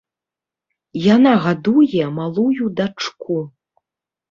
[1.15, 3.39] Яна гадуе малую дачку.